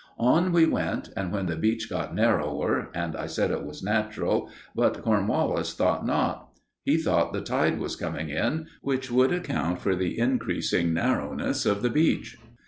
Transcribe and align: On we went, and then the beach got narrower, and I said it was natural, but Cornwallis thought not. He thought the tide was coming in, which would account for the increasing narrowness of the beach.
On 0.17 0.51
we 0.51 0.65
went, 0.65 1.09
and 1.15 1.31
then 1.31 1.45
the 1.45 1.55
beach 1.55 1.87
got 1.87 2.15
narrower, 2.15 2.89
and 2.95 3.15
I 3.15 3.27
said 3.27 3.51
it 3.51 3.63
was 3.63 3.83
natural, 3.83 4.49
but 4.73 5.03
Cornwallis 5.03 5.75
thought 5.75 6.03
not. 6.07 6.49
He 6.83 6.97
thought 6.97 7.33
the 7.33 7.41
tide 7.41 7.77
was 7.77 7.95
coming 7.95 8.29
in, 8.31 8.65
which 8.81 9.11
would 9.11 9.31
account 9.31 9.77
for 9.79 9.95
the 9.95 10.17
increasing 10.17 10.91
narrowness 10.91 11.67
of 11.67 11.83
the 11.83 11.91
beach. 11.91 12.39